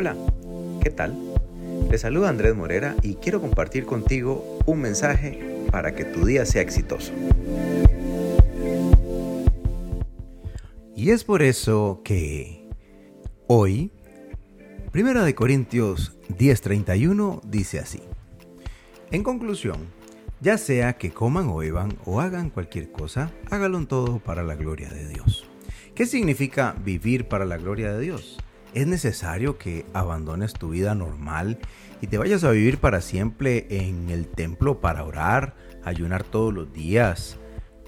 Hola, 0.00 0.16
¿qué 0.82 0.88
tal? 0.88 1.14
Te 1.90 1.98
saluda 1.98 2.30
Andrés 2.30 2.56
Morera 2.56 2.96
y 3.02 3.16
quiero 3.16 3.38
compartir 3.38 3.84
contigo 3.84 4.58
un 4.64 4.80
mensaje 4.80 5.38
para 5.70 5.94
que 5.94 6.06
tu 6.06 6.24
día 6.24 6.46
sea 6.46 6.62
exitoso. 6.62 7.12
Y 10.96 11.10
es 11.10 11.22
por 11.22 11.42
eso 11.42 12.00
que 12.02 12.66
hoy, 13.46 13.92
Primera 14.90 15.22
de 15.22 15.34
Corintios 15.34 16.16
10:31 16.30 17.42
dice 17.44 17.78
así. 17.78 18.00
En 19.10 19.22
conclusión, 19.22 19.80
ya 20.40 20.56
sea 20.56 20.94
que 20.94 21.10
coman 21.10 21.50
o 21.50 21.56
beban 21.56 21.98
o 22.06 22.22
hagan 22.22 22.48
cualquier 22.48 22.90
cosa, 22.90 23.32
hágalo 23.50 23.84
todo 23.84 24.18
para 24.18 24.44
la 24.44 24.54
gloria 24.54 24.88
de 24.88 25.06
Dios. 25.08 25.44
¿Qué 25.94 26.06
significa 26.06 26.74
vivir 26.82 27.28
para 27.28 27.44
la 27.44 27.58
gloria 27.58 27.92
de 27.92 28.00
Dios? 28.00 28.38
¿Es 28.72 28.86
necesario 28.86 29.58
que 29.58 29.84
abandones 29.94 30.52
tu 30.52 30.70
vida 30.70 30.94
normal 30.94 31.58
y 32.00 32.06
te 32.06 32.18
vayas 32.18 32.44
a 32.44 32.52
vivir 32.52 32.78
para 32.78 33.00
siempre 33.00 33.66
en 33.68 34.10
el 34.10 34.28
templo 34.28 34.80
para 34.80 35.04
orar, 35.04 35.54
ayunar 35.84 36.22
todos 36.22 36.54
los 36.54 36.72
días? 36.72 37.36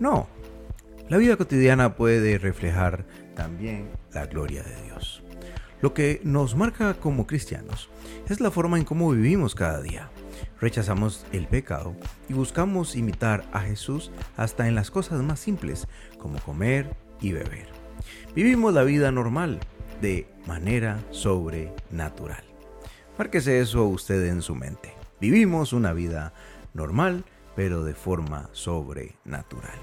No. 0.00 0.26
La 1.08 1.16
vida 1.16 1.36
cotidiana 1.36 1.94
puede 1.94 2.38
reflejar 2.38 3.04
también 3.36 3.88
la 4.12 4.26
gloria 4.26 4.64
de 4.64 4.82
Dios. 4.82 5.22
Lo 5.80 5.94
que 5.94 6.20
nos 6.24 6.56
marca 6.56 6.94
como 6.94 7.26
cristianos 7.26 7.88
es 8.28 8.40
la 8.40 8.50
forma 8.50 8.76
en 8.76 8.84
cómo 8.84 9.10
vivimos 9.10 9.54
cada 9.54 9.80
día. 9.80 10.10
Rechazamos 10.60 11.24
el 11.30 11.46
pecado 11.46 11.94
y 12.28 12.32
buscamos 12.32 12.96
imitar 12.96 13.44
a 13.52 13.60
Jesús 13.60 14.10
hasta 14.36 14.66
en 14.66 14.74
las 14.74 14.90
cosas 14.90 15.22
más 15.22 15.38
simples 15.38 15.86
como 16.18 16.40
comer 16.40 16.96
y 17.20 17.32
beber. 17.32 17.68
Vivimos 18.34 18.74
la 18.74 18.82
vida 18.82 19.12
normal 19.12 19.60
de 20.04 20.26
manera 20.46 21.02
sobrenatural. 21.12 22.44
Márquese 23.16 23.60
eso 23.60 23.86
usted 23.86 24.26
en 24.26 24.42
su 24.42 24.54
mente. 24.54 24.92
Vivimos 25.18 25.72
una 25.72 25.94
vida 25.94 26.34
normal, 26.74 27.24
pero 27.56 27.84
de 27.84 27.94
forma 27.94 28.50
sobrenatural. 28.52 29.78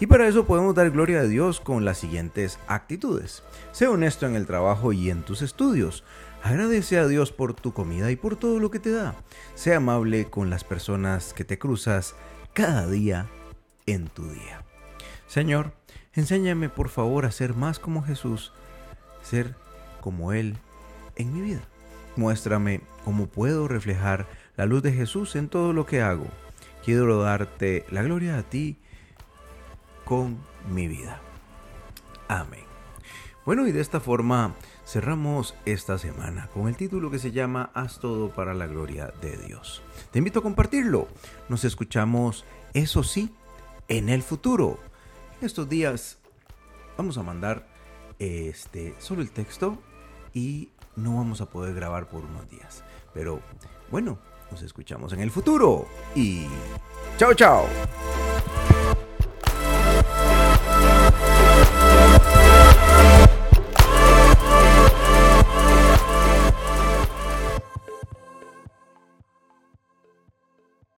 Y 0.00 0.08
para 0.08 0.26
eso 0.26 0.46
podemos 0.46 0.74
dar 0.74 0.90
gloria 0.90 1.20
a 1.20 1.28
Dios 1.28 1.60
con 1.60 1.84
las 1.84 1.98
siguientes 1.98 2.58
actitudes. 2.66 3.44
Sé 3.70 3.86
honesto 3.86 4.26
en 4.26 4.34
el 4.34 4.48
trabajo 4.48 4.92
y 4.92 5.10
en 5.10 5.22
tus 5.22 5.42
estudios. 5.42 6.02
Agradece 6.42 6.98
a 6.98 7.06
Dios 7.06 7.30
por 7.30 7.54
tu 7.54 7.72
comida 7.72 8.10
y 8.10 8.16
por 8.16 8.34
todo 8.34 8.58
lo 8.58 8.72
que 8.72 8.80
te 8.80 8.90
da. 8.90 9.14
Sé 9.54 9.76
amable 9.76 10.28
con 10.28 10.50
las 10.50 10.64
personas 10.64 11.34
que 11.34 11.44
te 11.44 11.60
cruzas 11.60 12.16
cada 12.52 12.88
día 12.88 13.28
en 13.86 14.08
tu 14.08 14.28
día. 14.28 14.64
Señor, 15.28 15.72
enséñame 16.14 16.68
por 16.68 16.88
favor 16.88 17.26
a 17.26 17.30
ser 17.30 17.54
más 17.54 17.78
como 17.78 18.02
Jesús, 18.02 18.52
ser 19.22 19.54
como 20.00 20.32
Él 20.32 20.56
en 21.16 21.32
mi 21.32 21.40
vida. 21.40 21.60
Muéstrame 22.16 22.80
cómo 23.04 23.26
puedo 23.26 23.68
reflejar 23.68 24.26
la 24.56 24.66
luz 24.66 24.82
de 24.82 24.92
Jesús 24.92 25.34
en 25.36 25.48
todo 25.48 25.72
lo 25.72 25.86
que 25.86 26.02
hago. 26.02 26.26
Quiero 26.84 27.22
darte 27.22 27.86
la 27.90 28.02
gloria 28.02 28.38
a 28.38 28.42
ti 28.42 28.76
con 30.04 30.38
mi 30.68 30.88
vida. 30.88 31.20
Amén. 32.28 32.64
Bueno, 33.44 33.66
y 33.66 33.72
de 33.72 33.80
esta 33.80 33.98
forma 33.98 34.54
cerramos 34.86 35.54
esta 35.64 35.98
semana 35.98 36.48
con 36.54 36.68
el 36.68 36.76
título 36.76 37.10
que 37.10 37.18
se 37.18 37.32
llama 37.32 37.70
Haz 37.74 37.98
todo 37.98 38.30
para 38.30 38.54
la 38.54 38.66
gloria 38.66 39.12
de 39.20 39.36
Dios. 39.36 39.82
Te 40.10 40.18
invito 40.18 40.40
a 40.40 40.42
compartirlo. 40.42 41.08
Nos 41.48 41.64
escuchamos, 41.64 42.44
eso 42.72 43.02
sí, 43.02 43.34
en 43.88 44.08
el 44.08 44.22
futuro. 44.22 44.78
En 45.40 45.46
estos 45.46 45.68
días 45.68 46.18
vamos 46.96 47.18
a 47.18 47.22
mandar 47.22 47.66
este, 48.22 48.94
solo 48.98 49.22
el 49.22 49.30
texto 49.30 49.78
y 50.32 50.70
no 50.96 51.16
vamos 51.16 51.40
a 51.40 51.46
poder 51.46 51.74
grabar 51.74 52.08
por 52.08 52.24
unos 52.24 52.48
días. 52.48 52.84
Pero 53.12 53.40
bueno, 53.90 54.18
nos 54.50 54.62
escuchamos 54.62 55.12
en 55.12 55.20
el 55.20 55.30
futuro 55.30 55.86
y 56.14 56.46
chao 57.18 57.34
chao. 57.34 57.66